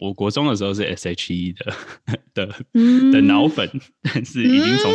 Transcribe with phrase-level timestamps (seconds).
[0.00, 1.76] 我国中的时候是 S.H.E 的
[2.32, 2.46] 的
[3.12, 3.70] 的脑粉，
[4.02, 4.94] 但是已经从已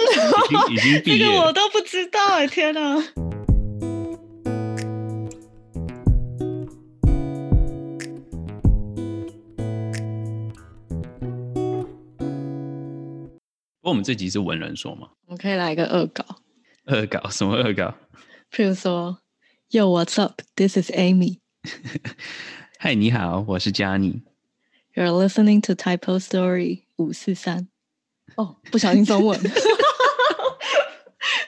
[0.50, 3.00] 经已经毕业，这个我都不知道哎，天哪！
[13.80, 16.26] 不过我们这集是文人说嘛，我们可以来一个恶搞，
[16.88, 17.94] 恶搞什么恶搞？
[18.52, 19.20] 譬如说
[19.70, 20.42] ，Yo what's up?
[20.56, 21.42] This is Amy.
[22.80, 24.24] 嗨，你好，我是 Johnny。
[24.96, 27.68] You're listening to Typo Story 五四三。
[28.36, 29.40] 哦，不小心中文，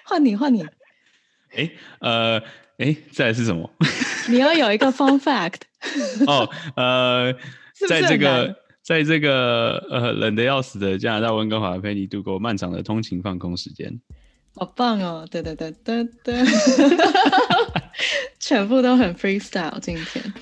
[0.04, 0.66] 换 你换你。
[1.56, 2.40] 哎，呃，
[2.78, 3.70] 哎，再来是什么？
[4.30, 5.62] 你要有一个 fun fact。
[6.28, 7.34] 哦，呃，
[7.88, 8.56] 在这个。
[8.88, 14.00] 在这个呃冷的要死的加拿大温哥华，陪你度过漫长的通勤放空时间，
[14.56, 15.28] 好棒哦！
[15.30, 16.46] 对对对对对，
[18.40, 19.78] 全部都很 freestyle。
[19.82, 20.34] 今天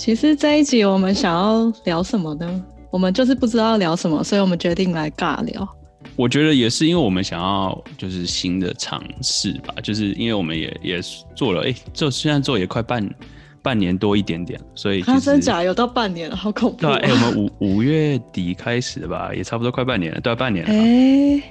[0.00, 2.64] 其实这一集我们想要聊什么呢？
[2.90, 5.68] 我们就是不知道聊什么，所以我们决定来尬聊。
[6.16, 11.02] 我觉得也是，因为我们想要就是新的尝试吧，就是因为我们也也
[11.36, 13.06] 做了，哎，做现在做也快半。
[13.62, 16.78] 半年多一点点，所以他真假有到半年了，好恐怖。
[16.78, 20.72] 对，哎，我们五五月底开始的吧，也差不多快半年了，对，半年了。
[20.72, 21.42] 哎，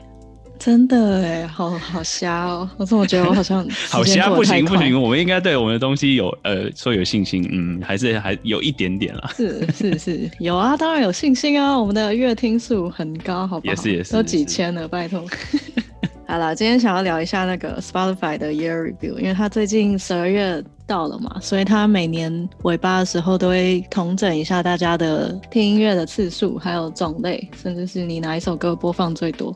[0.59, 2.69] 真的哎，好好瞎哦！
[2.75, 4.29] 我怎么觉得我好像 好瞎？
[4.29, 9.31] 不行不行，我们应该对我们的东西有呃说有信心，嗯，还是还有一点点啦。
[9.37, 13.73] 是是是，有啊，当然有信心啊，我们的月听数很高，好不好？
[13.73, 15.25] 也是也是，都几千了，拜托。
[16.27, 29.55] 好了，今天想要聊一下那个 Spotify 的 Year Review，因为它最近十二月到了嘛，所以他每年尾巴的时候都会统整一下大家的听音乐的次数，还有种类，甚至是你哪一首歌播放最多。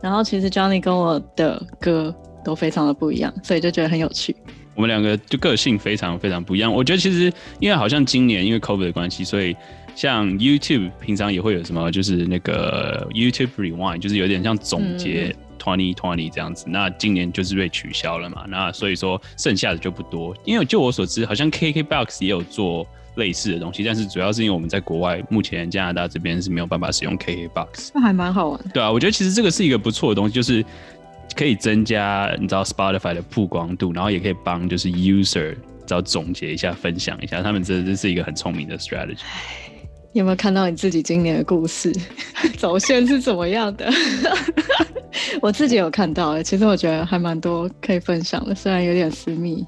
[0.00, 4.34] 然后其实 Johnny 跟我的歌都非常的不一样，所以就觉得很有趣。
[4.74, 6.72] 我们两个就个性非常非常不一样。
[6.72, 9.56] 我觉得其实因为好像今年因为 COVID 的关系，所以
[9.94, 15.34] 像 YouTube 平常也会有什么，就是那个 YouTube Rewind，就是有点像总结。
[15.58, 18.44] Twenty twenty 这样子，那今年就是被取消了嘛？
[18.48, 22.86] 那所以说剩下的就不多，因为就我所知，好像 KKBOX 也有做
[23.18, 27.90] 类似的东西，但是主要是因为我们在国外，目前加拿大这边是没有办法使用 KKBOX。
[27.94, 28.60] 那还蛮好玩。
[28.72, 30.64] 对啊，我觉得其实这个是一个不错的东西，就是
[31.36, 39.18] 可以增加你知道 Spotify 的曝光度，然后也可以帮就是 user 知道总结一下、分享一下，他们这这是一个很聪明的 strategy。
[40.14, 41.92] 有没有看到你自己今年的故事
[42.56, 43.88] 走线是怎么样的？
[45.42, 49.64] 我自己有看到，其实我觉得还蛮多可以分享的，虽然有点私密。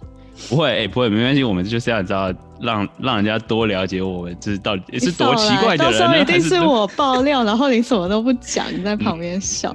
[0.49, 1.45] 不会，哎，不会，没关系。
[1.45, 5.93] 我们就是要知道，让让人家多了解我们，这是到底是多奇怪的人。
[5.93, 9.75] 到时候一定是我爆料，然后你什么都不讲，你在旁边笑。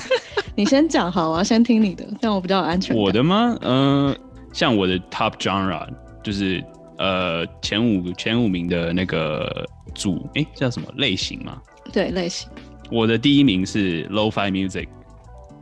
[0.56, 3.02] 你先讲好，我要先听你的，这样我比较有安全感。
[3.02, 3.56] 我的吗？
[3.62, 4.16] 嗯，
[4.52, 5.86] 像我的 top genre
[6.22, 6.62] 就是
[6.98, 11.56] 呃前五前五名的那个主，哎，叫什么类型嘛？
[11.92, 12.48] 对，类型。
[12.90, 14.88] 我的第一名是 low-fi music。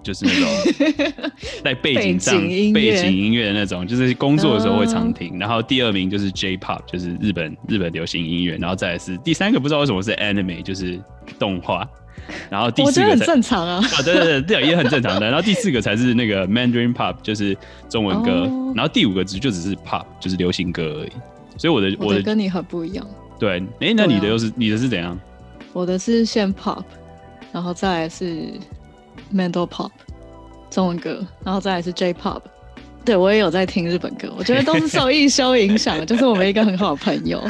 [0.02, 1.32] 就是那种
[1.62, 2.34] 在背景上
[2.72, 5.38] 背景音乐的那种，就是工作的时候会常听。
[5.38, 8.56] 然后第二名就是 J-pop，就是日本日本流行音乐。
[8.56, 10.98] 然后再是第三个，不知道为什么是 anime，就是
[11.38, 11.88] 动画。
[12.50, 15.26] 然后第四个很正常啊，啊对对对，这也很正常的。
[15.30, 17.56] 然后第四个才是那个 Mandarin pop，就是
[17.88, 18.50] 中文歌。
[18.74, 21.10] 然后第五个只就只是 pop，就是流行歌而已。
[21.56, 23.06] 所以我的我的跟你很不一样。
[23.38, 25.18] 对，哎，那你的又是你的是怎样？
[25.72, 26.82] 我的是先 pop，
[27.52, 28.52] 然后再来是。
[29.34, 29.90] Mental Pop，
[30.70, 32.40] 中文歌，然后再来是 J Pop，
[33.04, 36.04] 对我也有在听日本歌，我觉得都是受艺修影响。
[36.06, 37.42] 就是我们一个很好的朋友，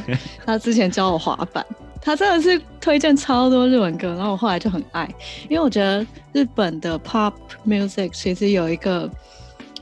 [0.44, 1.64] 他之前教我滑板，
[2.00, 5.08] 他真的是推荐超多日文歌，然后我后来就很爱，
[5.48, 7.32] 因为我觉得日本的 Pop
[7.66, 9.10] Music 其实有一个。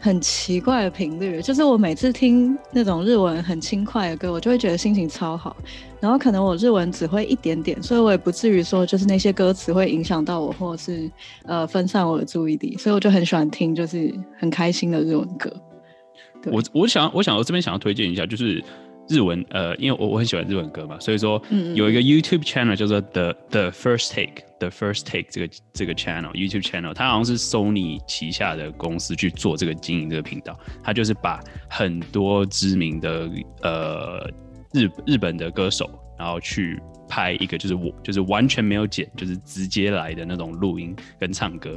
[0.01, 5.57] 很奇怪的频率，就是我每次听那种日文很轻快的歌，我就会觉得心情超好。
[6.01, 11.11] 然后可能我日文只会一点点，所以我也不至于说就是那些歌词会影响到我，或者是
[11.45, 12.77] 呃分散我的注意力。
[12.77, 15.53] 所以我就很喜欢听就是很开心的日文歌。
[16.53, 18.63] 我我想我想我这边想要推荐一下，就是。
[19.09, 21.41] 日文，呃，因为我我很喜欢日文歌嘛，所以说
[21.75, 33.31] 有一个 YouTube channel 叫做 The The First Take，The First Take 这个这个 channel YouTube channel，它好像是 Sony 旗下的公司去做这个经营这个频道，它就是把很多知名的
[33.63, 34.31] 呃
[34.73, 35.89] 日日本的歌手，
[36.19, 41.71] 然后去拍一个就是我就是完全没有剪，就是直接来的那种录音跟唱歌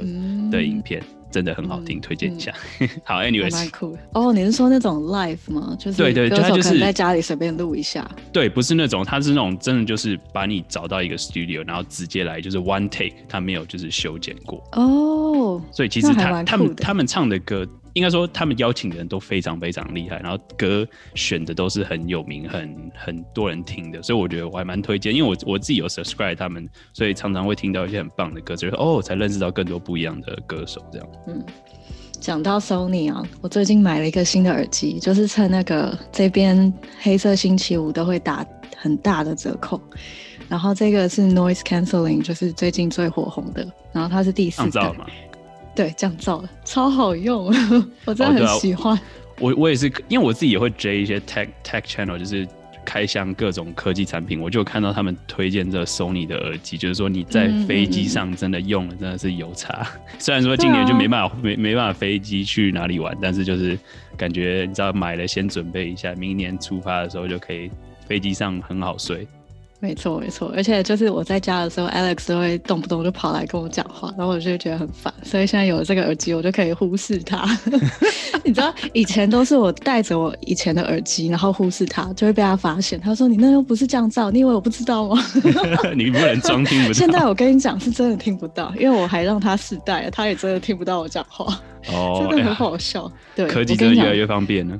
[0.50, 1.00] 的影片。
[1.30, 2.52] 真的很好听，推荐一下。
[3.04, 3.98] 好，anyways，蛮酷的。
[4.12, 5.76] 哦，你是说那种 live 吗？
[5.78, 8.08] 就是对对，他就是在家里随便录一下。
[8.32, 14.62] 对，不是那种，他是那种真的就是把你找到一个 studio，然后直接来，就是 one take，他没有就是修剪过。
[14.72, 31.08] 哦，所以其实他他们他们唱的歌应该说他们邀请的人都非常非常厉害，然后歌选的都是很有名、很很多人听的，所以我觉得我还蛮推荐，因为我我自己有 subscribe 他们，所以常常会听到一些很棒的歌，就是哦，才认识到更多不一样的歌手这样。
[31.26, 31.44] 嗯。
[32.20, 36.70] 讲到 Sony 啊，我最近买了一个新的耳机，就是趁那个这边
[37.00, 38.46] 黑色星期五都会打
[38.76, 39.80] 很大的折扣。
[40.46, 43.66] 然后这个是 Noise Cancelling，就是最近最火红的。
[43.90, 44.92] 然后它是第四代，
[45.74, 47.46] 对，降噪的，超好用，
[48.04, 48.98] 我真的很喜欢。
[49.38, 52.46] 我我也是，因为我自己也会追一些 tech tech channel，就是。
[52.82, 59.86] 开箱各种科技产品，我就看到他们推荐这 Sony 的耳机，就是说你在飞机上真的用了，真的是有差。
[60.18, 63.78] 虽然说今年就没办法没没办法飞机去哪里玩，但是就是
[64.16, 67.70] 感觉你知道买了先准备一下，明年出发的时候就可以
[68.08, 69.28] 飞机上很好睡。
[69.80, 77.48] 没错，没错，而且就是我在家的时候，Alex 都会动不动就跑来跟我讲话，然后我就觉得很烦，所以现在有了这个耳机，我就可以忽视他。
[78.44, 83.00] 你知道，以前都是我戴着我以前的耳机，然后忽视他，就会被他发现。
[83.00, 85.16] 他说：“你那又不是降噪，你以为我不知道吗？”
[85.96, 86.92] 你不能装听不到。
[86.92, 91.58] 现在我跟你讲，是真的听不到，因为我还让他试戴，他也真的听不到我讲话。
[91.90, 93.10] 哦，真的很好笑。
[93.34, 94.78] 对，科技真的越来越方便了。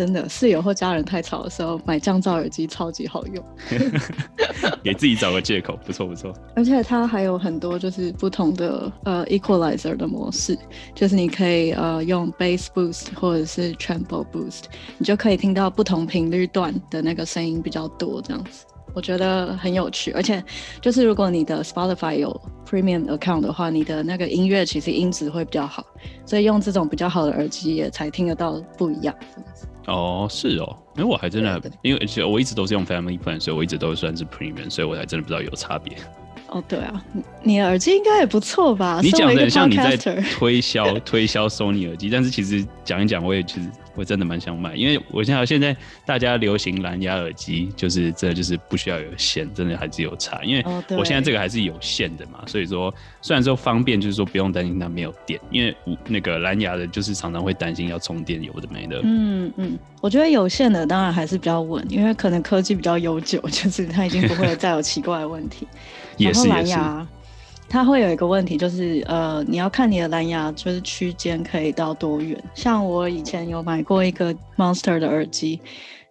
[0.00, 3.44] 真的，室友或家人太吵的时候，买降噪耳机超级好用，
[4.82, 6.32] 给自己找个借口，不错不错。
[6.56, 10.58] 而且它还有很多就是不同的呃 equalizer 的模式，
[10.94, 14.62] 就是你可以呃用 bass boost 或者是 treble boost，
[14.96, 18.64] 你就可以听到不同频率段的那个声音比较多，这样子，
[18.94, 20.12] 我觉得很有趣。
[20.12, 20.42] 而且
[20.80, 25.84] 就是如果你的 Spotify 有 premium account 的话，你的那个音乐其实音质会比较好，
[26.24, 29.66] 所以用这种比较好的耳机也才听得到不一样，这样子。
[29.86, 35.96] 哦，是哦，因为我还真的，因为其实我一直都是用 Family Plan，所以我一直都算是 Premium，所以我还真的不知道有差别。
[36.50, 37.04] 哦，对啊，
[37.42, 39.00] 你的耳机应该也不错吧？
[39.02, 39.96] 你讲的像你在
[40.36, 43.68] 推销推销 Sony 耳机，但是其实讲一讲，我也其实。
[43.96, 45.76] 我真的蛮想买，因为我现在现在
[46.06, 50.40] 大家流行蓝牙耳机，就是真的就是不需要有线，真的还是有差。
[50.44, 50.64] 因为
[50.96, 55.76] 我现在这个还是有线的嘛，所以说虽然说方便，就是说不用担心它没有电，因为
[56.06, 59.00] 那个蓝牙的，就是常常会担心要充电，有的没的。
[59.02, 65.66] 嗯嗯，我觉得有线的当然还是比较稳，因为可能科技比较悠久， 就是它已经不会再有奇怪的问题。
[66.24, 67.06] 也是蓝牙。
[67.68, 72.36] 它会有一个问题，就是呃，你要看你的蓝牙就是区间可以到多远。
[72.52, 75.60] 像我以前有买过一个 Monster 的耳机，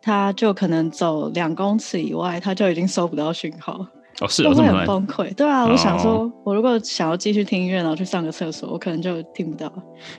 [0.01, 3.85] 它就可能走两公尺以外，它就已经收不到讯号。
[4.21, 5.33] 哦，是会很崩溃。
[5.35, 9.71] 对啊，我想说，我如果想要继续听音乐，然后去上个厕所，我可能就听不到。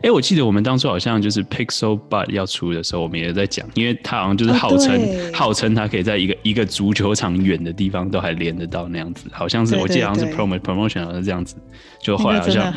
[0.02, 5.00] 哎，我记得我们当初好像就是 Pixel Bud 要出的时候，我们也在讲，因为它好像就是号称
[5.32, 11.56] 号称它可以在一个一个足球场远的地方都还连得到那样子，好像是我记得好像是 promo promotion 好像是这样子，
[12.02, 12.72] 就后来好像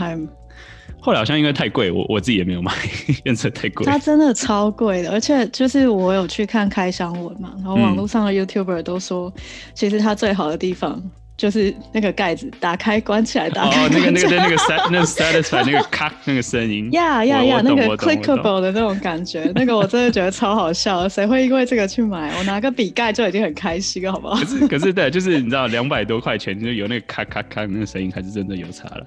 [1.00, 2.72] 后来好像因为太贵，我我自己也没有买，
[3.26, 3.86] 颜色太贵。
[3.86, 9.34] 它真的超贵的，而且就是我有去看开箱文嘛，然后网络上的 YouTuber 都说，
[9.74, 11.04] 其实它最好的地方。
[11.44, 14.56] 就是那个盖子打开关起来，打开哦，那个那个那个
[14.90, 21.10] 那个 satisfy 那个咔那个声音，呀呀呀，那个 clickable 的那种感觉， 那个我真的觉得超好笑。
[21.10, 22.34] 谁会因为这个去买？
[22.38, 24.36] 我拿个笔盖就已经很开心，好不好？
[24.40, 29.06] 可是可是对，就是你知道，两百多块钱就有那个咔咔咔那个声音，还是真的有差了。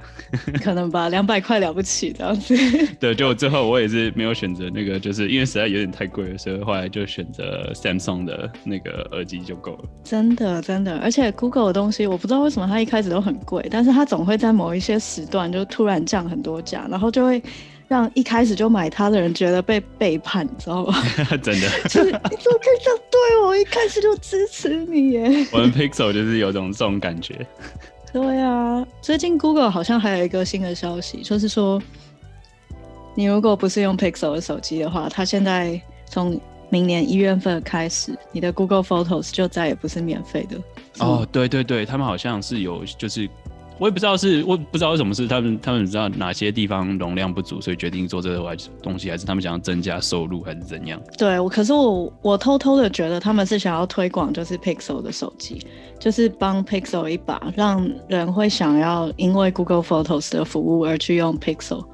[0.62, 2.54] 可能吧， 两百块了不起这样子。
[3.00, 9.84] 对，就最后我也是没有选择那个，就是因为实在有点太贵了，所以后来就选择 Samsung 的那个耳机就够了。
[10.04, 12.16] 真的真的，而且 Google 的东西我。
[12.16, 17.40] 我不知道为什么它一开始都很贵，但是它总会在某一些时段就突然降很多价，然后就会
[17.86, 21.00] 让一开始就买它的人觉得被背叛，你知道吗？
[21.40, 23.56] 真的， 就是你怎么可以这样对我？
[23.56, 25.46] 一开始就支持你耶！
[25.52, 27.46] 我们 Pixel 就是有种这种感觉。
[28.12, 31.80] 对啊，最近 Google 好像还有一个新的消息，就是说
[33.14, 40.56] 你如果不是用 Pixel 的手机的话，它现在从明年一月份开始，你的 Google Photos 就再也不是免费的。
[41.00, 43.28] 哦，对对对，他们好像是有，就是
[43.78, 50.98] 我也不知道是，我不知道为什么是他们，他们知道哪些地方容量不足，所以决定做这个东西，还是他们想要增加收入，还是怎样？
[51.18, 55.60] 对，我可是我我偷偷的觉得他们是想要推广，就是 Pixel 的手机，
[56.00, 61.84] 就是帮 Pixel 一把，让人会想要因为 Google Photos 的服务而去用 Pixel。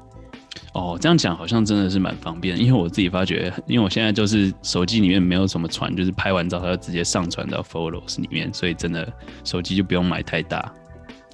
[0.73, 9.07] 哦，这样讲好像真的是蛮方便，因为我自己发觉，因为我现在就是手机里面没有什么传，就是拍完照它就直接上传到 Photos 里面，所以真的
[9.43, 10.73] 手机就不用买太大。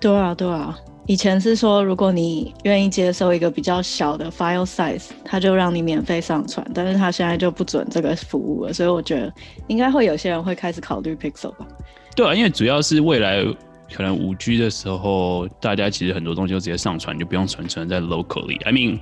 [0.02, 0.78] 对啊，对啊，
[1.08, 9.34] 以前是说如果你愿意接受一个比较小的 file size，它就让你免费上传，但是它现在就不准这个服务了，所以我觉得
[9.68, 11.66] 应该会有些人会开始考虑 Pixel 吧。
[12.14, 13.46] 对啊，因为主要是未来。
[13.94, 18.62] 可能五 G 的时候，大家其实很多东西都直接上传，就不用存存在 locally。
[18.64, 19.00] I mean，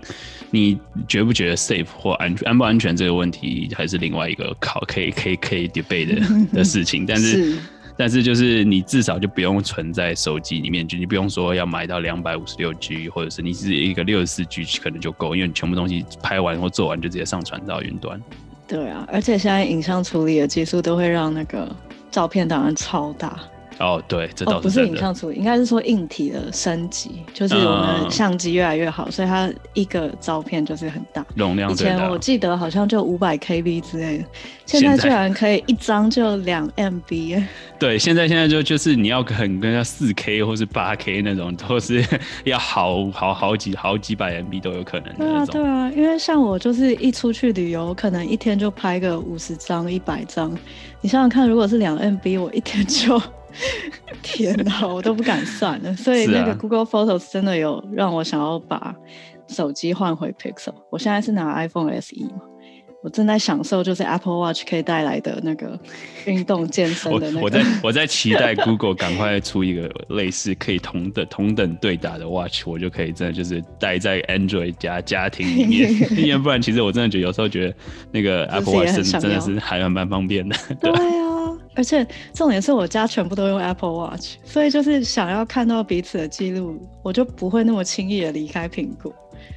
[0.50, 7.06] 你觉不觉得 safe 或安全安不安全这个问题，还是另外一个考可以可以可以 debate 的的事情。
[7.06, 7.56] 但是
[8.00, 18.22] 但是就是你至少就不用存在手机里面，就你不用说要买到两百五十六 G，或者是你是一个六十四 G 可能就够，因为你全部东西拍完或做完就直接上传到云端。
[18.68, 21.74] 对啊，而且现在影像处理的技术都会让那个
[22.12, 23.40] 照片档案超大。
[23.80, 31.72] 哦，对，这倒是不是影像处理，应该是说硬体的升级，就是我们相机越来越好，所以它一个照片就是很大，容量。
[31.72, 34.26] 以前我记得好像就五百 KB 之类的，
[34.66, 37.44] 现在居然可以一张就两 MB。
[37.80, 42.04] 对，现在现在就就是你要很跟要四 K 或是八 K 那种，都是
[42.44, 45.14] 要好好好几好几百 MB 都有可能。
[45.16, 50.52] 对啊，对啊，因为像我就是一出去旅游，可能一天就拍个五十张、一百张。
[51.02, 53.22] 你想想看，如果是两 MB，我一天就。
[54.22, 55.96] 天哪，我都不敢算了。
[55.98, 58.96] 所以那个 Google Photos 真的有让我想要把
[59.48, 60.74] 手机换回 Pixel。
[60.90, 62.42] 我现在是拿 iPhone SE 嘛，
[63.04, 65.80] 我正在享受就是 Apple Watch 可以带来的那个
[66.26, 67.42] 运动健身的那个。
[67.42, 75.94] 我在我在期待 Google 赶快出一个类似可以同等同等对打的 Watch，我就可以真的就是待在 Android 家家庭里面。
[76.18, 77.76] 因为不然，其实我真的觉得有时候觉得
[78.12, 80.56] 那个 Apple Watch 真的是还蛮方便的。
[80.82, 81.37] 对啊。
[81.78, 89.14] 而且重点是我家全部都用 Apple Watch，所以就是想要看到彼此的记录，我就不会那么轻易的离开苹果。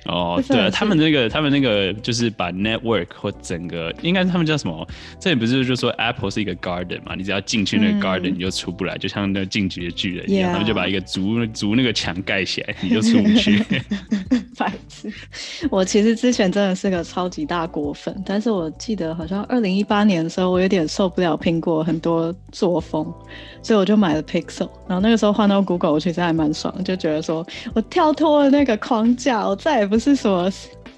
[0.07, 4.87] 哦，对啊，他们那个，他们那个就是把 network 或整个，应该是他们叫什么？
[5.21, 7.15] 这里不是就说 Apple 是一个 garden 嘛？
[7.15, 13.63] 你只要进去那个 garden，你就出不来，就像那进击的巨人一样，他们就把一个竹竹那个墙盖起来，你就出不去。
[14.57, 15.11] 白痴！
[15.71, 23.11] 我其实之前真的是个超级大果粉，但是我记得好像二零一八年的时候，我有点受不了苹果很多作风，
[23.63, 24.69] 所以我就买了 Pixel。
[24.89, 30.51] 然后那个时候换到 Google，我其实还蛮爽，就觉得说我跳脱了那个框架，我再也不是什么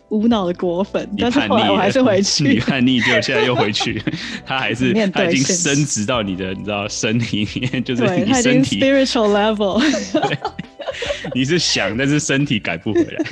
[0.09, 1.09] 无脑的果粉。
[1.19, 4.03] 但是后来我还是回去，你叛逆就现在又回去，
[4.45, 9.83] 他还是他已经升值到你的你知道身体里面， 就是你身体 spiritual level。
[11.35, 13.25] 你是想，但是身体改不回来，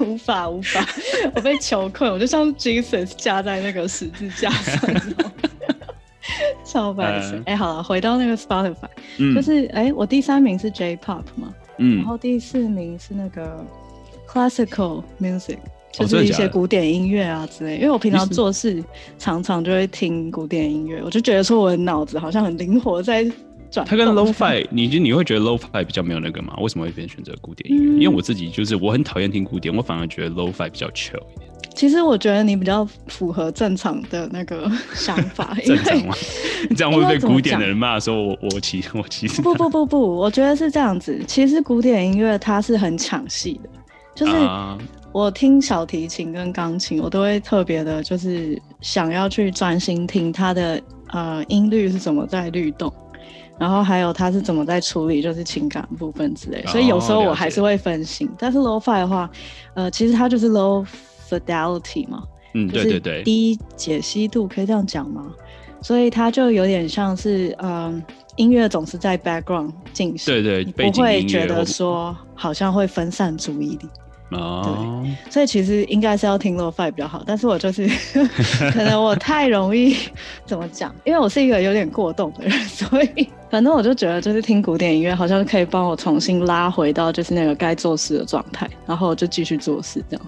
[0.00, 0.84] 无法无法，
[1.34, 4.80] 我被囚困，我就像 Jesus 架在那个十字架上。
[6.74, 7.40] 超白痴！
[7.46, 13.64] 哎，好了，回到那个 Spotify，就是哎，我第三名是 J-Pop 嘛，嗯，然后第四名是那个
[14.28, 15.58] Classical Music，
[15.92, 17.76] 就是一些古典音乐啊之类。
[17.76, 18.82] 因为我平常做事
[19.20, 23.24] 常常就会听古典音乐，我就觉得说我的脑子好像很灵活，在
[23.70, 23.86] 转。
[23.86, 26.56] 它跟 Lo-Fi， 你就你会觉得 Lo-Fi 比较没有那个吗？
[26.58, 28.02] 为什么会偏选择古典音乐？
[28.02, 31.43] 因为我自己就是我很讨厌听古典，我反而觉得 Lo-Fi 比较 chill 一点。
[31.74, 36.14] 其实我觉得你比较符合正常的那个想法， 正常吗？
[36.70, 41.20] 你这样会被古典的人骂说我 我其我其实不不不不，我觉得是这样子。
[41.26, 43.68] 其实古典音乐它是很抢戏的，
[44.14, 44.32] 就是
[45.10, 52.92] 我听小提琴跟钢琴，我都会特别的，就是想要去专心听它的呃音律是怎么在律动，
[53.58, 56.64] 然后还有它是怎么在处理就是情感部分之类。
[56.66, 58.30] 所以有时候我还是会分心。
[58.38, 59.28] 但是 low fi 的话，
[59.74, 60.86] 呃，其实它就是 low。
[61.28, 62.22] Fidelity 嘛，
[62.54, 65.32] 嗯，对对对，低解析度可以这样讲吗？
[65.82, 68.02] 所以它就有点像是，嗯，
[68.36, 73.88] 音乐总是在 background 进行，对对，不会觉得说好像会分散注意力。
[74.30, 77.86] 哦，所以其实应该是要听 lofi 比较好，但是我就是
[78.72, 79.94] 可能我太容易
[80.46, 90.26] 怎么讲，因为我是一个有点过动的人，所以反正我就觉得就是听古典音乐好像可以帮我重新拉回到就是那个该做事的状态，然后就继续做事这样。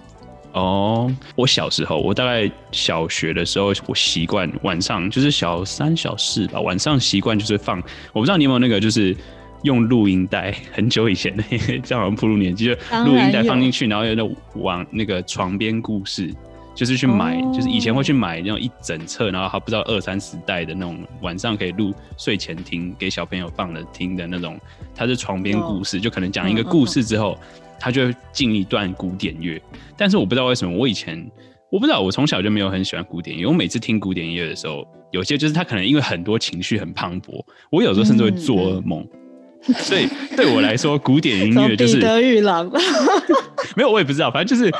[0.53, 7.77] 哦，我小时候，我大概小学的时候，我习惯晚上就是小三、小四吧，晚上习惯就是放。
[8.11, 9.15] 我不知道你有没有那个，就是
[9.63, 11.43] 用录音带，很久以前的，
[11.83, 12.71] 这样好像步入年纪，就
[13.05, 16.33] 录音带放进去，然后有那往那个床边故事，
[16.73, 24.59] 就是去买，就是以前会去买那种一整册，然后还不知道二三十代的那种，晚上可以录睡前听，给小朋友放的听的那种。
[24.95, 27.37] 它是床边故事，就可能讲一个故事之后。
[27.79, 29.61] 他就会进一段古典乐，
[29.95, 31.29] 但是我不知道为什么，我以前
[31.71, 33.47] 我不知道，我从小就没有很喜欢古典音乐。
[33.47, 39.07] 我每次听古典乐的时候，有些就是他可能因为很多情绪很磅礴，我有时候甚至会做噩梦。
[39.83, 41.99] 所以对我来说，古典音乐就是。
[43.75, 44.71] 没有，我也不知道，反正就是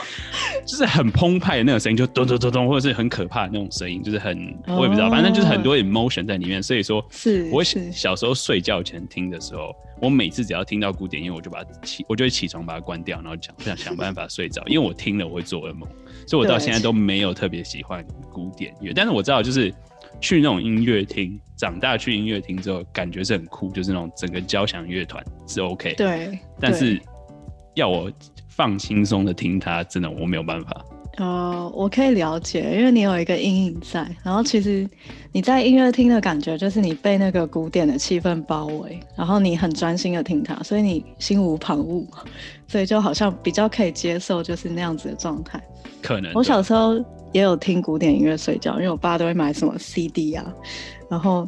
[0.66, 6.64] 就是很澎湃的那种声音，就咚咚咚咚，或者是很可怕的那种声音，就是很我也不知道，反正就是很多 emotion 在里面。
[6.64, 15.88] 所以说，是我小时候睡觉前听的时候，我每次只要听到古典音乐，我就把起，我就会起床把它关掉，然后想想想办法睡着，因为我听了我会做噩梦。
[16.26, 19.72] 所以我到现在都没有特别喜欢古典乐，但是我知道就是
[20.20, 25.94] 去那种音乐厅，长大去音乐厅之后，感觉是很酷，就是那种整个交响乐团是 OK。
[25.96, 27.00] 对，但是
[27.76, 28.12] 要我
[28.50, 30.86] 放轻松的听它，真的我没有办法。
[31.18, 34.88] 呃，我可以了解，因为你有一个阴影在，然后其实
[35.32, 42.06] 你在音乐厅的感觉就是你被那个古典的气氛包围，然后你很专心的听它，所以你心无旁骛，
[42.68, 45.60] 所以就好像比较可以接受就是那样子的状态。
[46.02, 50.46] 可能我小时候也有听古典音乐睡觉，因为我爸都会买什么 CD 啊，
[51.10, 51.48] 然后。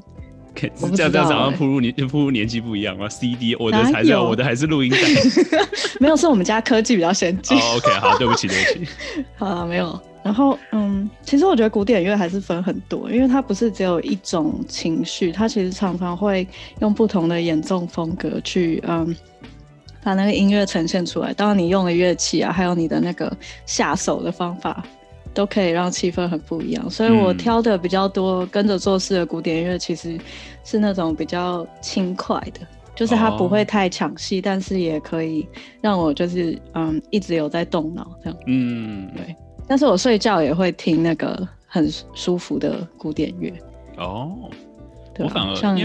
[0.56, 0.68] 这
[1.04, 4.98] 样这样好像铺入年铺入年纪不一样吗？CD 我的才是我的还是录音带？
[6.02, 7.58] 没有，是我们家科技比较先进。
[7.58, 8.92] OK，好，对不起，对不起。
[9.38, 9.98] 好，没有。
[10.22, 16.46] 然后，嗯，其实我觉得古典乐还是分很多，因为它不是只有一种情绪，它其实常常会
[16.82, 19.16] 用不同的演奏风格去，嗯，
[20.04, 21.34] 把那个音乐呈现出来。
[21.34, 23.32] 当然，你用的乐器啊，还有你的那个
[23.66, 24.84] 下手的方法。
[25.32, 30.20] 都可以让气氛很不一样，所以我挑的比较多跟着做事的古典乐，其实
[30.64, 32.62] 是那种比较轻快的，
[32.96, 35.48] 就是它不会太抢戏，但是也可以
[35.82, 38.40] 让我就是嗯一直有在动脑这样。
[38.48, 39.34] 嗯，对。
[39.68, 43.54] 但是我睡觉也会听那个很舒服的古典乐。
[43.98, 44.36] 哦，
[45.20, 45.78] 我反而像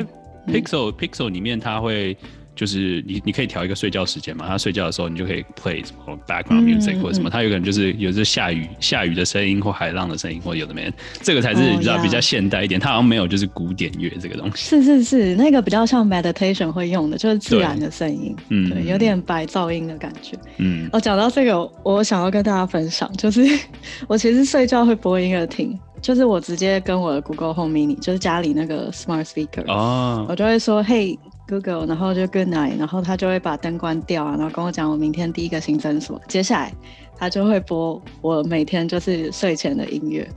[0.47, 2.16] Pixel Pixel 里面它会。
[2.54, 4.46] 就是你，你可以调一个睡觉时间嘛。
[4.46, 7.28] 他睡觉的时候，你就可以 play 什么 background music 或者什么。
[7.28, 10.92] 他有可能就是有这下雨、下雨的声音或海浪的声音，或有的没。
[11.23, 12.80] 这个才是你知道比较现代一点。
[12.80, 14.68] 它好像没有就是古典乐这个东西。
[14.68, 18.34] 是是是，那个比较像 meditation 会用的，就是自然的声音。
[18.50, 20.37] 嗯，对，有点白噪音的感觉。
[20.58, 23.42] 嗯，哦，讲到这个，我想要跟大家分享，就是
[24.06, 31.18] 我其实睡觉会播音乐听，就是我直接跟我的 Google Home Mini，就是家里那个 smart speaker，哦，我就会说，嘿。
[31.48, 36.20] Google，然后就 Good night，然后他就会把灯关掉啊，然后跟我讲我明天第一个行程什么。
[36.28, 36.72] 接下来
[37.16, 40.28] 他就会播我每天就是睡前的音乐，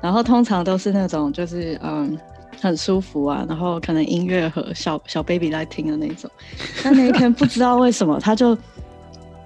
[0.00, 2.18] 然后通常都是那种就是嗯
[2.60, 6.30] 很舒服啊，然后可能音乐和小小 baby 在听的那种。
[6.82, 8.56] 但那一天不知道为什么他就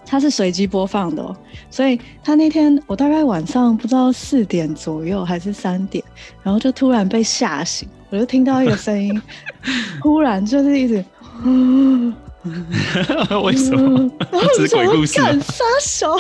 [0.07, 1.35] 他是随机播放的，哦，
[1.71, 6.05] 所以他那天我大概晚上不知道四点左右还是三点，
[6.43, 7.89] 然后就突然被吓醒。
[8.11, 9.21] 我就听到一个声音，
[10.01, 11.05] 忽然就是一直，
[13.43, 14.09] 为什么？
[14.31, 16.15] 然后我鬼故事，杀手，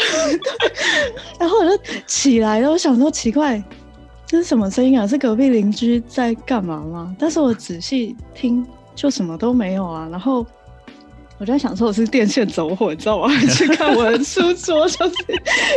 [1.38, 3.62] 然后我就起来了，我想说奇怪，
[4.26, 5.06] 这是什么声音啊？
[5.06, 7.14] 是隔壁邻居在干嘛吗？
[7.16, 8.66] 但是我仔细听，
[8.97, 10.08] 就什么都没有啊。
[10.10, 10.44] 然后。
[11.38, 13.28] 我在想说我是电线走火，你知道吗？
[13.50, 15.14] 去看我的书桌，就是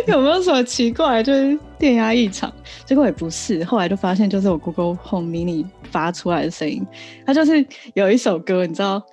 [0.07, 2.51] 有没有什么奇怪，就是电压异常。
[2.85, 6.85] 结果也不是，后来就发现就是我 Google Home Mini 发出来的声音，
[7.25, 7.65] 它就是
[7.95, 9.03] 有一首歌，你知道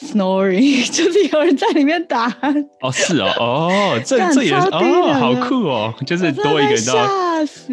[0.00, 2.26] ，Snoring， 就是有人在里面打。
[2.80, 7.08] 哦，是哦，哦，这这也是哦，好酷哦，就是多一个你知道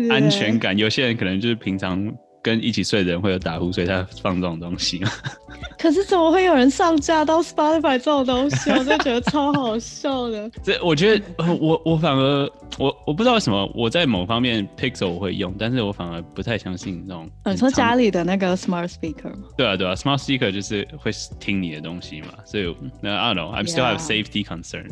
[0.09, 0.77] 安全感。
[0.77, 2.11] 有些人可能就是平常。
[2.41, 5.01] 跟一起睡的人会有打呼，所以他放这种东西。
[5.77, 8.69] 可是怎么会有人上架到 Spotify 这种东西？
[8.71, 10.49] 我就觉得超好笑的。
[10.63, 11.23] 这我觉得，
[11.59, 17.29] 我我反而我我不知道为什么我在某方面 Pixel 我会用，但是我反而不太相信这种。
[17.45, 19.47] 你说家里的那个 Smart Speaker 吗？
[19.57, 24.87] 对啊对啊，Smart Speaker 就是会听你的东西嘛，所以那 I don't know，I still have safety concern。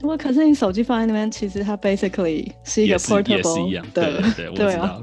[0.00, 3.86] 不过可是你手机放在那边，其实它 basically 是一个 portable，也是一样。
[3.94, 4.04] 对
[4.36, 5.02] 对，我知道。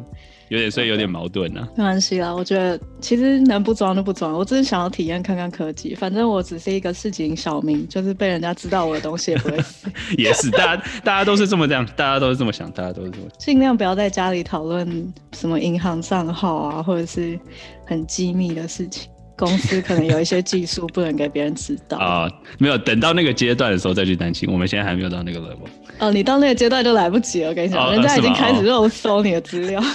[0.52, 1.66] 有点所以有点矛盾呢。
[1.78, 4.34] 没关系啦，我觉得其实能不装就不装。
[4.34, 9.90] 我只是想要体验看看科技，反正我只是一个市井小民，就是被人家知道我的东西也不会死。
[10.18, 13.24] 也是，大家大家都是这么这样，大家都是这么想，大家都是这么。
[13.40, 17.40] 尽量不要在家里讨论什么银行账号啊，或者是
[17.86, 19.10] 很机密的事情。
[19.42, 22.30] 公司可能有一些技术不能给别人知道啊。
[22.60, 24.48] 没有，等到那个阶段的时候再去担心。
[24.52, 25.68] 我们现在还没有到那个 level。
[25.98, 27.50] 哦，你到那个阶段就来不及了。
[27.50, 29.82] 我跟你讲，人家已经开始肉搜你的资料。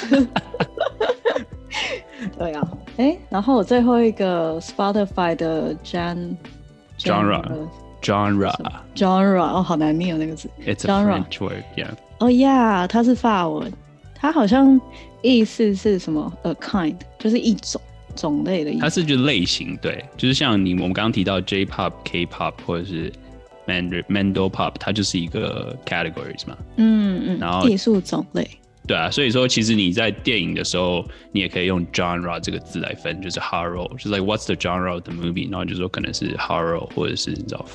[2.37, 6.35] 对啊，哎，然后我最后一个 Spotify 的 Jan
[6.99, 7.69] genre
[8.03, 8.53] genre
[8.97, 10.51] genre 哦，好难念哦那个字。
[10.67, 11.91] It's a French word, yeah.
[12.19, 13.73] 哦，Yeah，它是法文，
[14.15, 14.81] 它好像
[15.23, 17.81] 意思是什么？A kind，就是一种
[18.16, 18.80] 种类的意思。
[18.80, 23.12] 它是就类型，对，就是像你我们刚刚提到 J-pop、K-pop 或者是
[23.68, 26.58] Mand Mando Pop，它就是一个 categories 嘛。
[26.78, 28.50] 嗯嗯，然后艺术种类。
[28.88, 37.66] 对啊，所以说其实你在电影的时候，你也可以用 genre 这个字来分，就是 horror，就是 like what's the genre of the movie，然后就说可能是 horror 或者是你知道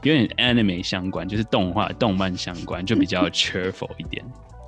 [0.02, 4.22] 点 anime 相关，就是动画动漫相关，就比较 cheerful 一点。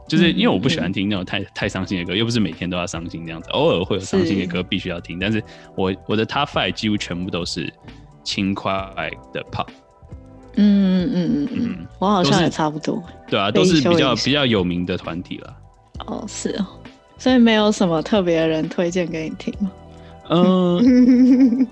[0.08, 5.18] 就是因为我不喜欢听那种太太伤心的歌，又不是每天都要伤心这样子，偶尔会有伤心的歌必须要听。
[5.18, 5.44] 但是
[5.76, 7.74] 我我的 Top Five 几乎全部都是
[8.24, 8.72] 轻快
[9.34, 9.68] 的 pop。
[10.58, 13.04] 嗯嗯嗯嗯，我好像也差不多。
[13.28, 15.58] 对啊，都是比较比较有名的团体了。
[16.06, 16.65] 哦，是哦，
[17.18, 19.72] 所以没有什么特别的人推荐给你听吗？
[20.30, 21.68] 嗯，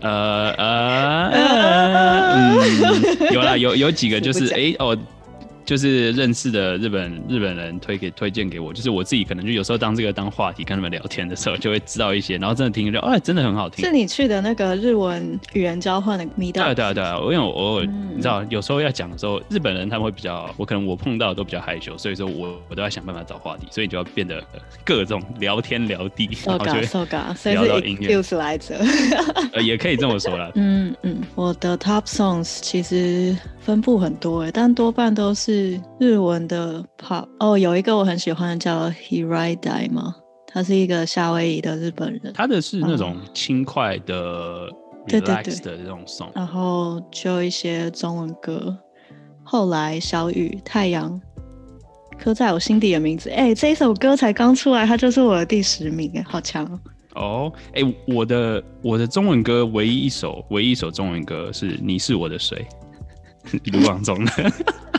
[0.00, 1.30] 呃呃，
[2.58, 4.98] 嗯，有啦，有有几个就是哎哦。
[5.72, 13.82] 就是认识的日本日本人推给推荐给我，就是我自己可能就有时候当这个当话题跟他们聊天的时候，就会知道一些，然后真的听就哎真的很好听。
[13.82, 16.62] 是你去的那个日文语言交换的迷道？
[16.66, 24.44] 对对对，因为我偶尔你知道有时候要讲的时候，日本人他们会比较，我可能我碰到都比较害羞，所以说我我都要想办法找话题，所以就要变得
[24.84, 26.74] 各种聊天聊地，然后就
[27.50, 28.78] 聊到音乐来着，
[29.54, 30.52] 呃也可以这么说啦。
[30.56, 35.61] 嗯嗯，我的 top songs 其实分布很多哎，但多半都是。
[35.62, 40.16] 是日文的 pop 哦，有一个我很喜欢叫 Hirai 吗？
[40.48, 44.68] 他是一个夏威夷的日本人，他的是那种轻快的
[45.06, 48.76] relax 的这种 song，然后就一些中文歌。
[49.44, 51.20] 后来小雨太阳
[52.18, 56.66] 刻在我心底的名字，哎，这一首歌才刚出来，它就是我的第十名，哎，好强
[57.14, 57.52] 哦！
[57.74, 62.66] 哎，我的我的中文歌唯一一首唯一一首中文歌是你是我的谁，
[63.72, 64.32] 卢广仲的。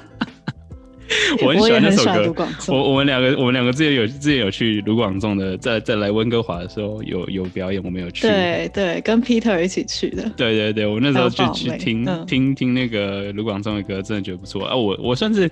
[1.41, 2.47] 我很喜欢那首歌。
[2.67, 8.21] 我我们两个我们两个之前有之前有去卢广仲的，在在来温哥华的时候有有表演，我们有去。
[8.27, 10.29] 对对，跟 Peter 一起去的。
[10.35, 14.75] 对对对，我那时候就去听听听那个卢广仲的歌，真的觉得不错啊。
[14.75, 15.49] 我我算是。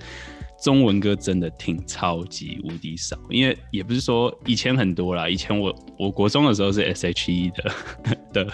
[0.62, 7.72] 中文歌真的听超级无敌少，因为也不是说以前很多啦，以前我我国中的时候是 S H E 的
[8.32, 8.44] 的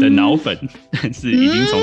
[0.00, 0.58] 的脑粉，
[0.90, 1.82] 但是已经从已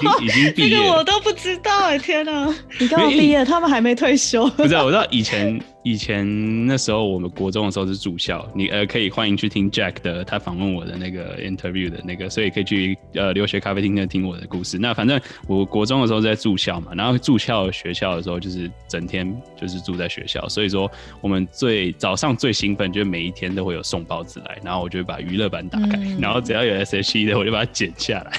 [0.00, 2.54] 经已经毕业，这个我都不知道哎，天哪！
[2.78, 4.46] 你刚毕业，他们还没退休。
[4.50, 5.60] 不知道，我知道以前。
[5.82, 14.78] 以前那时候我们国中的时候是住校，你呃可以欢迎去听 Jack 的他访问我的那个 interview 的那个，所以可以去呃留学咖啡厅那听我的故事。
[14.78, 20.90] 那反正我国中的时候在住校嘛，然后住校学校的时候就是整天就是住在学校，所以说
[21.22, 28.32] 我们最早上最兴奋就是每一天都会有送包子来，然后我就把娱乐版打开，然后只要有 S H E 的我就把它剪下来。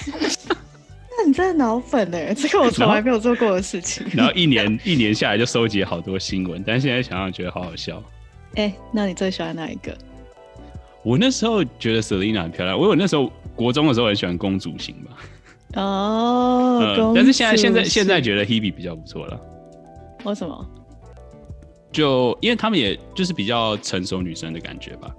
[1.25, 2.33] 你真的脑粉呢？
[2.33, 4.05] 这个我从来没有做过的事情。
[4.13, 8.01] 然后一年一年下来就收集好多新闻，但是现在想想觉得好好笑。
[8.55, 9.95] 哎，那你最喜欢哪一个？
[11.03, 15.11] 我那时候觉得 Selina 很漂亮，我我那时候国中的时候很喜欢公主型吧。
[15.81, 19.39] 哦，但是现在现在现在觉得 Hebe 比较不错了。
[20.23, 20.67] 为什么？
[21.91, 25.09] 就因为他们也就是比较成熟女生的感觉吧。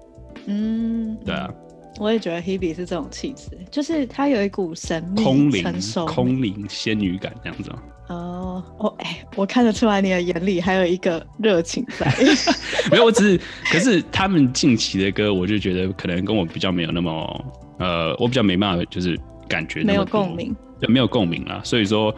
[0.47, 1.53] 嗯，对啊。
[1.99, 7.71] 我也觉得 Hebe 是这种气质，就是她有一股神秘、成熟、空灵、仙女感这样子。
[8.09, 12.13] 哦，哦，哎，我看得出来你的眼里还有一个热情在。
[12.91, 17.45] 没有，我只是，可是他们近期的歌，我就觉得可能跟我比较没有那么，
[17.79, 21.61] 呃，我比较没办法，就是感觉没有共鸣，对，没有共鸣啦。
[21.63, 22.15] 所以说，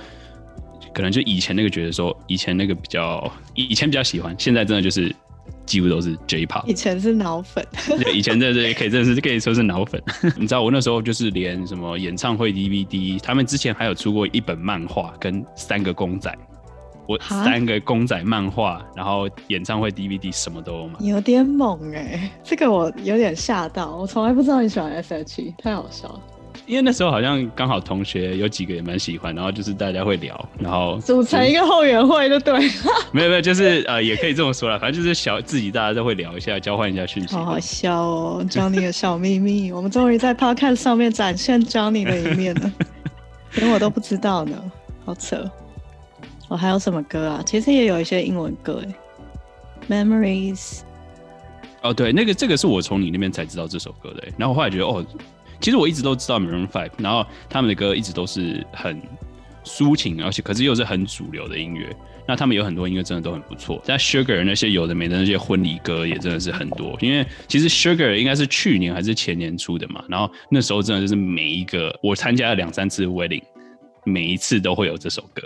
[0.94, 5.14] 可能就以前那个觉得说，以前那个比较，以前比较喜欢，现在真的就是。
[5.66, 10.03] 几乎都是 J-pop，以前是脑粉，对，以前真的 可以真的是可以说是脑粉。
[10.37, 16.33] 你知道我那时候就是连什么演唱会 DVD，他们之前还有出过一本漫画跟三个公仔，
[17.07, 26.20] 我三个公仔漫画，然后演唱会 DVD 什么都有买，有点猛哎，这个我有点吓到，我从来不知道你喜欢 S.H.E，太好笑了。
[26.66, 32.59] 因为那时候好像刚好同学有几个也蛮喜欢，然后就是大家会聊，然后组成一个后援会就对。
[33.12, 37.35] 没有没有，就是呃，也可以这么说了，反正就是小自己大家都会聊一下，交换一下讯息。
[37.35, 42.72] 好好笑哦，Johnny 的小秘密，我们终于在 Podcast 上面展现 Johnny 的一面了，
[43.57, 44.57] 连我都不知道呢，
[45.05, 45.50] 好扯。
[46.48, 47.42] 我还有什么歌啊？
[47.44, 48.94] 其实也有一些英文歌哎
[49.88, 50.81] ，Memories。
[51.83, 55.05] 哦，对，那个这个是我从你那边才知道这首歌的，然后我后来觉得哦。
[55.64, 59.00] 其实我一直都知道 Maroon Five，然后他们的歌一直都是很
[59.64, 61.88] 抒情，而且可是又是很主流的音乐。
[62.29, 63.81] 那他们有很多音乐真的都很不错。
[63.87, 66.98] 但 Sugar 那些有的没的那些婚礼歌也真的是很多。
[67.00, 73.42] 因为其实 Sugar 应该是去年还是前年出的嘛，然后那时候真的就是每一个我参加了两三次 wedding，
[74.05, 75.42] 每一次都会有这首歌。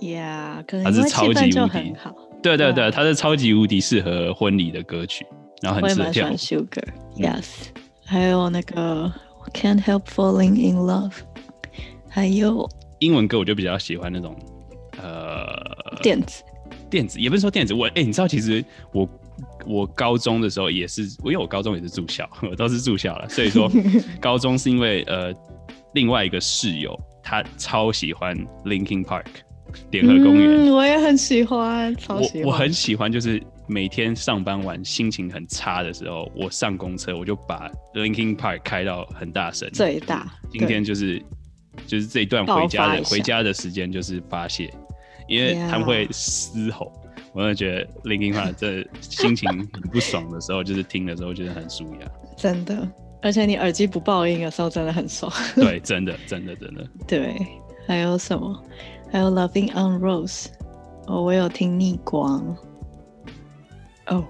[0.00, 2.12] Yeah，可能它是超级无敌好。
[2.42, 5.24] 对对对，它是超级无敌适合婚礼的歌曲，
[5.62, 6.28] 然后很适合跳。
[6.30, 7.46] Sugar，Yes，
[8.04, 9.12] 还有那个。
[9.54, 11.12] Can't help falling in love，
[12.08, 14.36] 还有英文歌，我就比较喜欢那种
[15.00, 15.56] 呃
[16.02, 16.42] 电子。
[16.90, 19.08] 电子，也不是说电子，我哎，你知道其实我
[19.66, 23.70] 我高中的时候也是，因为我高中也是住校， 我都是住校了，所以说
[24.20, 25.32] 高中是因为呃
[25.94, 29.24] 另外一个室友他超喜欢 Linkin Park
[29.90, 41.22] 联合公园，我也很喜欢，超喜欢，我很喜欢，就是每天上班完心情很差的时候，我上公车我就把 Linkin Park 开到很大声，最大，今天就是
[41.86, 44.72] 就是这一段回家的回家的时间就是发泄，
[45.28, 46.92] 因为他们会嘶吼。
[47.32, 52.08] 我真的觉得 Linkin Park 这心情很不爽的时候，就是听的时候觉得很舒压。
[52.36, 52.88] 真的，
[53.20, 55.32] 而且你耳机不爆音的时候，真的很爽。
[55.56, 56.86] 对，真的，真的，真的。
[57.08, 57.34] 对，
[57.88, 58.62] 还有什么？
[59.10, 60.46] 还有 Loving on Rose。
[61.08, 62.56] 哦，我有听逆光。
[64.06, 64.24] 哦，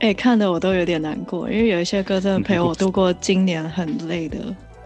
[0.00, 4.38] 哎，看的我都有点难过，因为有一些歌真的陪我度过今年很累的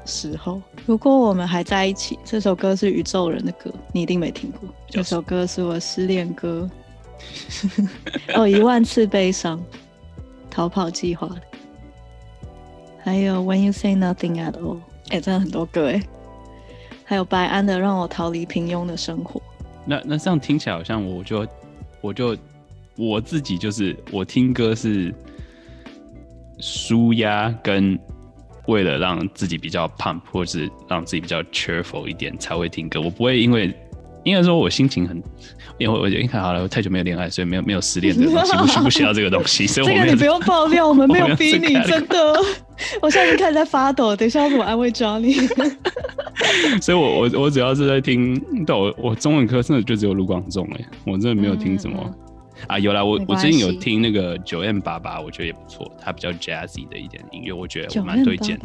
[0.04, 0.60] 时候。
[0.86, 4.68] 如果我们还在一起，这首歌是宇宙人的歌，你一定没听过。
[4.88, 6.68] 这首歌是我失恋歌。
[8.34, 9.60] 哦，一万次悲伤，
[10.48, 11.42] 逃跑计划的，
[13.02, 16.00] 还有 When You Say Nothing at All，哎，真的很多歌哎，
[17.04, 19.42] 还有白安的让我逃离平庸的生活。
[19.84, 21.46] 那那这样听起来好像我就
[22.00, 22.36] 我就
[22.98, 25.14] 我自己就是我听歌是
[26.58, 27.98] 舒压跟
[28.66, 33.74] 为了让自己比较 pump 或是让自己比较 cheerful 一点才会听歌，我不会因为。
[34.24, 35.22] 应该说，我心情很，
[35.78, 42.34] 因为我你看好了，我太久没有恋爱，所以没有没有失恋这个东西，不需不需要这个东西，所以这个你不用爆料，我们没有逼你，真的。
[43.00, 45.48] 我现在已经开始在发抖，等一下要怎么安慰 Johnny？
[46.82, 52.14] 所以我我我主要是在听，但我我中文课真的就只有卢广仲哎，我真的没有听什么
[52.66, 58.58] 啊，有啦，我我最近有听那个九 M 八八，我觉得也不错，它比较 jazzy 的一点音乐，我觉得我蛮推荐，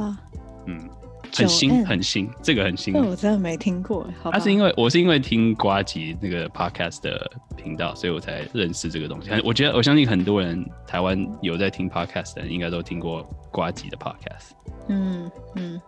[0.65, 0.89] 嗯。
[1.35, 2.93] 很新，很新，这个很新。
[2.93, 4.07] 我真的没听过。
[4.31, 9.31] 他是因为我是因为听瓜吉那个 podcast 的频道，所以我才认识这个东西。
[9.43, 14.51] 我觉得我相信很多人台湾有在听 podcast 的人，应该都听过瓜吉的 podcast。
[14.89, 15.81] 嗯嗯。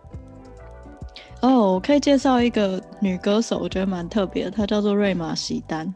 [1.42, 5.94] 哦，我可以介绍一个女歌手，我觉得蛮特别的，她叫做瑞玛席丹。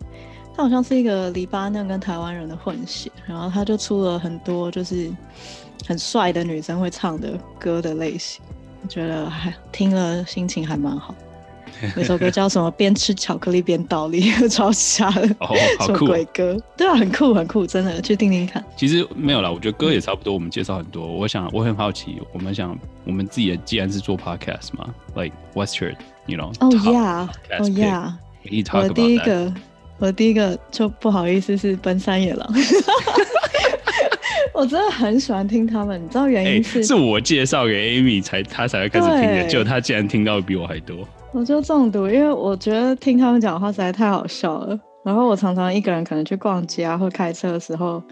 [0.61, 5.11] 她好像是一个黎巴嫩跟台湾人的混血，然后他就出了很多就是
[5.89, 8.43] 很帅的女生会唱的歌的类型。
[8.83, 11.15] 我觉得还听了心情还蛮好。
[11.97, 12.71] 那首歌叫什么？
[12.73, 16.05] 边吃巧克力边倒立，超瞎的，哦，好酷！
[16.05, 18.63] 鬼歌，对啊，很酷很酷，真的去听听看。
[18.77, 20.35] 其实没有啦，我觉得歌也差不多。
[20.35, 28.13] 我们介绍很多，我想我很好奇，我们想我们自己的既然是做 podcast 嘛，like what's your，you know？Oh yeah，Oh yeah。
[28.73, 29.51] 我第一个，
[30.01, 32.49] 我第一个就不好意思是奔山野狼。
[34.53, 41.07] 我真的很喜欢听他们，你知道原因是是我介绍给 Amy 才，他才会开始听的，结果他竟然听到比我还多。
[41.33, 44.79] 我就中毒，因为我觉得听他们讲话实在太好笑了。
[45.05, 48.03] 然后我常常一个人可能去逛街啊，或开车的时候。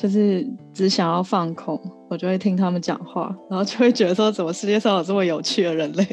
[0.00, 1.76] 就是只想要放空，
[2.08, 6.04] 我就会听他们讲话，然后就会觉得说，怎么世界上有这么有趣的人类？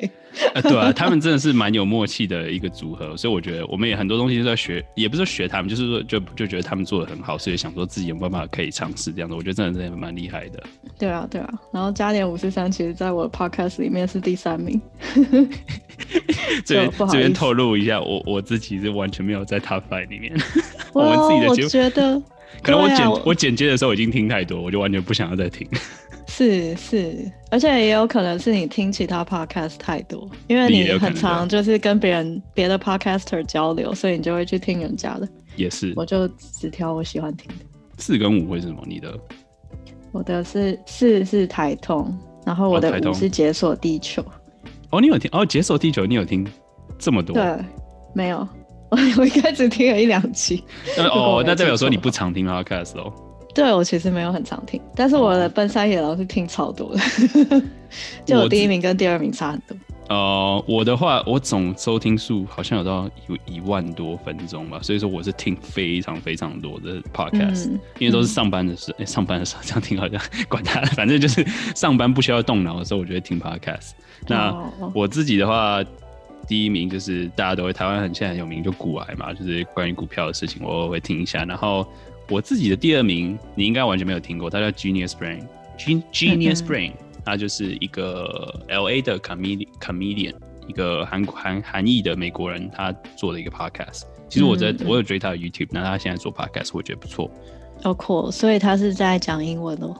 [0.55, 9.35] 啊，对啊，他们真的是蛮有默契的一个组合，所以我觉得我们也很多东西都在学，也不是学他们，就是说就就觉得他们做的很好，所以想说自己有办法可以尝试这样子。
[9.35, 10.63] 我觉得真的是蛮厉害的。
[10.97, 11.53] 对啊，对啊。
[11.71, 14.81] 然后加点五十三，其实在我的 podcast 里面是第三名。
[16.65, 20.33] 这边这边透露一下，我我自己是完全没有在 top five 里面。
[20.91, 22.21] 我们自己的我觉得。
[22.61, 25.67] 可能我剪我剪接的时候已经听太多，我就完全不想要再听。
[26.27, 35.29] 是是，而且也有可能是你听其他 podcast 太多，因为你很常就是跟别人别的 podcaster 交流，所以你就会去听人家的。
[35.55, 37.65] 也是，我就只挑我喜欢听的。
[37.99, 38.83] 四跟五会是什么？
[38.85, 39.17] 你的？
[40.11, 42.13] 我的是四是台通，
[42.45, 44.25] 然后我的五是解锁地球。
[44.89, 45.29] 哦，你有听？
[45.31, 46.45] 哦，解锁地球，你有听
[46.97, 47.35] 这么多？
[47.35, 47.57] 对，
[48.13, 48.45] 没有。
[49.17, 50.63] 我一开始听了一两期，
[50.97, 53.11] 哦，那代表说你不常听 podcast 哦。
[53.53, 57.61] 对，我其实没有很常听，但是我的奔山野狼是听超多的，
[58.25, 59.77] 就我第一名跟第二名差很多。
[60.09, 73.91] 呃，我的话，我总收听数好像有到有一万多分钟吧，所以说我是听非常非常多的 podcast，因为都是上班的时， 上班的时候这样听好像管他，反正就是上班不需要动脑的时候，我就会听 podcast。
[74.27, 74.53] 那
[74.93, 75.81] 我自己的话。
[76.47, 81.43] 第一名就是大家都会台湾很现在很有名，就股癌嘛，就是关于股票的事情，我会听一下。
[81.45, 81.85] 然后
[82.29, 86.91] 我自己的第二名，你应该完全没有听过，他叫 Genius Brain，Gen Genius Brain，
[87.23, 90.33] 他就是一个 L A 的 comedian comedian，
[90.67, 94.03] 一个韩韩韩裔的美国人，他做的一个 podcast。
[94.27, 97.29] 其实我在我有追他的 YouTube，那他现在做 podcast，我觉得不错。
[97.83, 99.95] 哦，cool，所以他是在讲英文哦。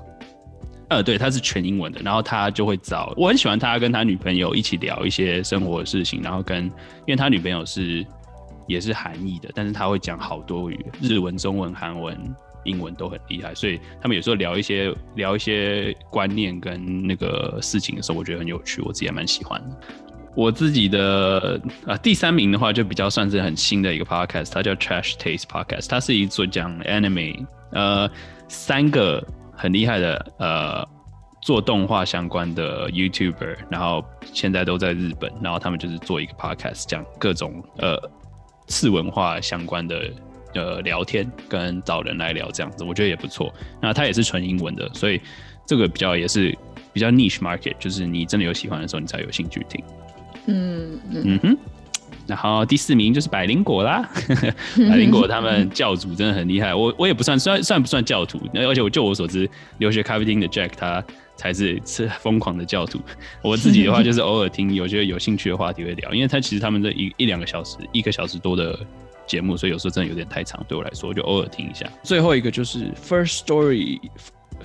[0.90, 6.72] 呃，对，他是全英文的，然后他就会找我很喜欢他跟他女朋友一起聊一些生活的事情，然后跟因
[7.08, 8.06] 为他女朋友是
[8.68, 12.18] 也是韩裔的，但是他会讲好多语，日文、中文、韩文，
[12.64, 19.78] 英文都很厉害，所以他们有时候聊一些聊一些观念跟那个事情的时候，我觉得很有趣，我自己也蛮喜欢的。
[20.36, 28.10] 我自己的啊第三名的话，就比较算是很新的一个 podcast，它叫 Trash Taste Podcast，它是一座讲 anime，呃，
[28.48, 30.88] 三个很厉害的呃
[31.42, 37.98] 做动画相关的 YouTuber，然后现在都在日本，然后他们就是做一个 podcast，讲各种呃
[38.68, 40.12] 次文化相关的
[40.56, 43.54] 呃聊天，跟找人来聊这样子，我觉得也不错。
[43.82, 45.22] 那它也是纯英文的，所以
[45.68, 46.58] 这个比较也是
[46.92, 49.84] 比较 niche market，就是你真的有喜欢的时候，你才有兴趣听。
[50.48, 51.58] 嗯嗯哼，
[52.28, 54.08] 然后第四名就是百灵果啦，
[54.90, 61.04] 百灵果他们教主真的很厉害，我我也不算算算不算教徒，而且我就我所知，留学咖啡厅的 Jack 他
[61.36, 63.00] 才是是疯狂的教徒，
[63.42, 68.78] 我自己的话就是偶尔听，有些有兴趣的话题会聊，因为他其实他们这一一两个小时，一个小时多的
[69.28, 71.86] 节目，所以有时候真的有点太长，对我来说就偶尔听一下。
[72.04, 74.00] 最后一个就是 First Story。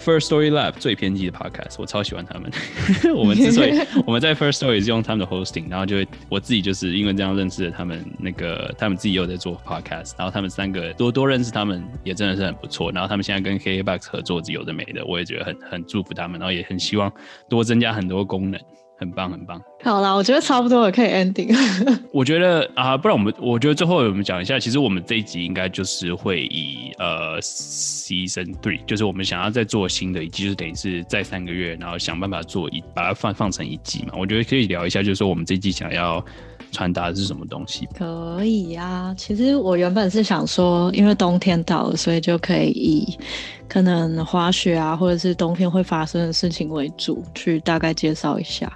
[0.01, 2.51] First Story Lab 最偏激的 podcast，我超喜欢他们。
[3.15, 12.91] 我们之所以 我们在 First Story 是用他们的 hosting，然后就会我自己就是因为这样认识了他们，那个他们自己又在做 podcast，然后他们三个多多认识他们也真的是很不错。
[12.91, 17.13] 然后他们现在跟 KKBox 合作有的没的，我也觉得很很祝福他们，然后也很希望
[17.49, 18.59] 多增加很多功能。
[19.01, 19.59] 很棒，很棒。
[19.83, 21.57] 好啦，我觉得差不多了，可以 ending。
[22.13, 34.13] 我觉得啊，不然我们，我觉得最后我们讲一下，其实我们这一集应该就是会以呃 season three，就是我们想要再做新的一季，就是等于是再三个月，然后想办法做一把它放放成一季嘛。
[34.19, 36.23] 我觉得可以聊一下，就是说我们这季想要
[36.71, 37.89] 传达的是什么东西。
[37.97, 43.19] 可以呀，其实我原本是想说，因为冬天到了，所以就可以以
[43.67, 48.71] 可能滑雪啊，或者是冬天会发生的事情为主，去大概介绍一下。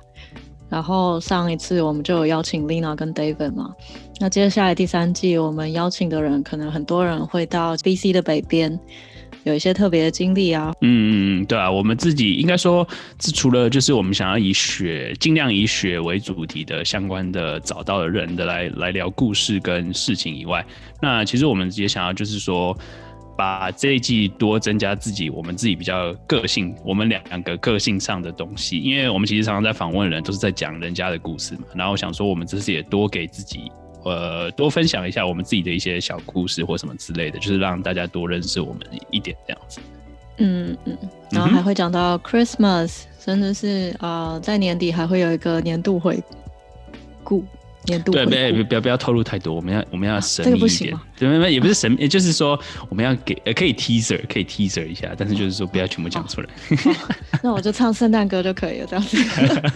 [0.75, 3.73] 然后上一次我们就有邀请 Lina 跟 David 嘛，
[4.19, 8.77] 那接下来第三季我们邀请的人可能很多人会到 BC 的北边，
[9.45, 10.73] 有一些特别的经历啊。
[10.81, 12.85] 嗯嗯嗯，对啊，我们自己应该说，
[13.21, 20.67] 是除了就是我们想要以雪尽量以雪为主题的相关的找到的人的来来聊故事跟事情以外，
[21.01, 22.77] 那其实我们也想要就是说。
[23.37, 31.63] 把这一季多增加自己，我们自己比较个性，我们两个个性上的东西，因为我们其实常常在访问人，都是在讲人家的故事嘛。
[31.75, 33.71] 然后想说，我们这次也多给自己，
[34.05, 39.81] 呃，多分享一下我们自己的一些小故事或什么之类的，就是让大家多认识我们一点这样子。
[40.39, 40.99] 嗯嗯，
[41.31, 46.23] 然后还会讲到 Christmas，甚至是啊，在年底还会有一个年度回
[47.23, 47.45] 顾。
[47.87, 56.49] 年度对，不要不要不要透露太多，我们要我们要神秘一点，对没没也不是神秘，就是说我们要给呃可以 teaser 可以 teaser 一下，但是就是说不要全部讲出来。
[57.43, 59.17] 那我就唱圣诞歌就可以了，这样子。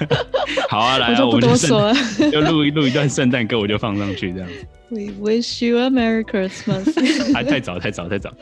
[0.68, 1.94] 好啊，来，我就不多说了，
[2.32, 4.48] 就录一录一段圣诞歌，我就放上去这样。
[4.90, 6.94] We wish you a Merry Christmas。
[7.34, 8.32] 还太早，太早，太早。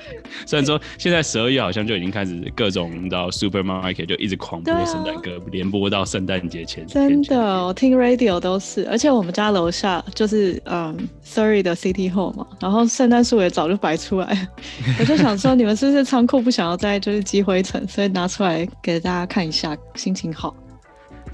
[0.47, 6.87] 虽然说现在十二月好像就已经开始各种你知道 supermarket 就一直狂播圣诞歌，连播到圣诞节前。
[6.87, 14.49] 真的，我听 radio 都是，而且我们家楼下就是嗯 Surrey 的 City Hall 嘛，然后圣诞树也早就摆出来。
[15.01, 20.55] 我就想说，你们是不是仓库不想要再就是积灰尘，所以拿出来给大家看一下，心情好。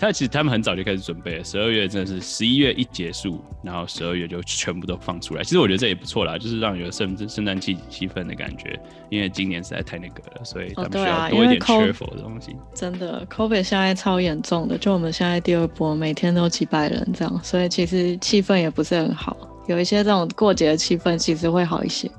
[0.02, 5.44] 他其实他们很早就开始准备了，十二月真的是十一月一结束，然后十二月就全部都放出来。
[5.44, 8.76] 其实我觉得这也不错啦，就是让有圣圣诞气气氛的感觉。
[9.10, 12.56] 因为今年实在太那个了，所以他们需要多一点 cheerful 的东西。
[12.74, 19.36] 真的，COVID 现在超严重的，就我们现在第二波，每天都几百人这样，所以其实气氛也不是很好。
[19.68, 22.10] 有一些这种过节的气氛，其实会好一些。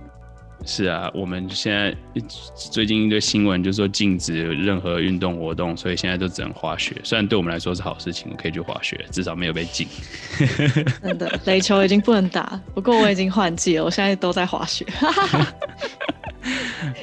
[0.65, 1.95] 是啊，我们现在
[2.56, 6.95] 最近一堆新闻就是说禁止任何运动活动，所以现在都只能滑雪。
[7.04, 9.88] 虽然对我们来说是好事情，可以去滑雪，至少没有被禁。
[11.04, 14.86] 真的，垒球已经不能打，不过我已经换季了，我现在都在滑雪。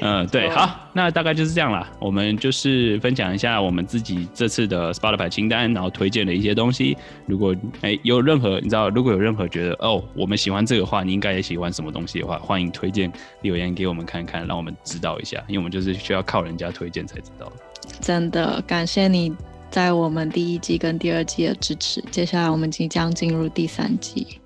[0.03, 1.91] 嗯，对，好，那大概就是这样啦。
[1.99, 6.95] 我们就是分享一下我们自己这次的 Spotify 清单，然后推荐的一些东西。
[7.27, 13.11] 如果哎有任何你知道，如果有任何觉得哦我们喜欢这个话，你应该也喜欢什么东西的话，欢迎推荐
[13.51, 15.43] 留言给我们看看，让我们知道一下。
[15.49, 17.53] 因为我们就是需要靠人家推荐才知道。
[18.01, 19.35] 真的感谢你
[19.71, 22.01] 在我们第一季跟第二季的支持。
[22.11, 24.39] 接下来我们即将进入第三季。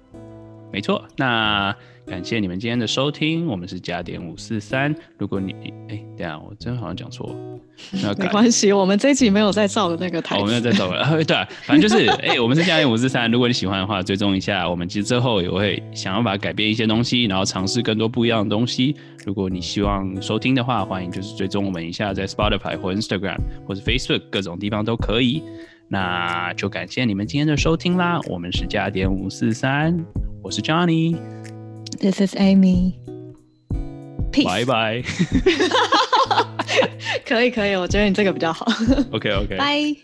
[0.73, 1.77] 没错，那。
[2.07, 4.95] 感谢你们今天的收听，我们是加点五四三。
[5.17, 5.53] 如果你
[5.88, 7.35] 哎，等下我真好像讲错，
[8.19, 10.90] 没关系，我们这集没有在照那个台，我没有在照。
[11.25, 13.31] 对，反正就是哎，我们是加点五四三。
[13.31, 14.68] 如果你喜欢的话，追踪一下。
[14.68, 18.95] 我们其实之后也会想要把改变一些东西，然后尝试更多不一样的东西。
[19.24, 25.43] 如果你希望收听的话，欢迎就是追踪我们一下，在 Spotify 或 Instagram 或者 Facebook 各种地方都可以。
[25.89, 28.20] 那就感谢你们今天的收听啦。
[28.28, 30.05] 我们是加点五四三，
[30.43, 31.16] 我是 Johnny。
[31.99, 32.93] This is Amy.
[34.32, 35.03] Peace，拜拜。
[37.26, 38.66] 可以可以，我觉得你这个比较好。
[39.12, 39.95] OK OK，拜。